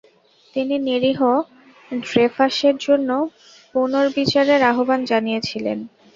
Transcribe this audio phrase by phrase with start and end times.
[0.55, 1.19] তিনি নিরীহ
[1.91, 3.09] ড্রেফাসের জন্য
[3.75, 5.77] পুনর্বিচারের আহ্বান জানিয়েছিলেন।